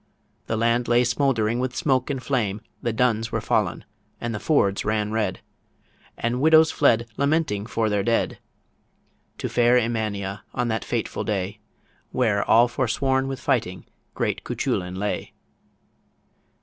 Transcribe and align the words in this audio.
The 0.47 0.57
land 0.57 0.87
lay 0.87 1.03
smouldering 1.03 1.59
with 1.59 1.75
smoke 1.75 2.09
and 2.09 2.23
flame; 2.23 2.61
The 2.81 2.91
duns 2.91 3.31
were 3.31 3.39
fallen 3.39 3.85
and 4.19 4.33
the 4.33 4.39
fords 4.39 4.83
ran 4.83 5.11
red; 5.11 5.41
And 6.17 6.41
widows 6.41 6.71
fled, 6.71 7.07
lamenting 7.17 7.67
for 7.67 7.87
their 7.87 8.01
dead, 8.01 8.39
To 9.37 9.47
fair 9.47 9.77
Emania 9.77 10.41
on 10.55 10.69
that 10.69 10.83
fateful 10.83 11.23
day, 11.23 11.59
Where 12.11 12.43
all 12.43 12.67
forsworn 12.67 13.27
with 13.27 13.39
fighting 13.39 13.85
great 14.15 14.43
Cuchullin 14.43 14.95
lay. 14.95 15.33